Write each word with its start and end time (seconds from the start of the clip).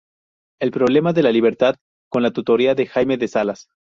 El 0.59 0.71
problema 0.71 1.13
de 1.13 1.21
la 1.21 1.31
libertad" 1.31 1.75
con 2.09 2.23
la 2.23 2.31
tutoría 2.31 2.73
de 2.73 2.87
Jaime 2.87 3.17
de 3.17 3.27
Salas. 3.27 3.69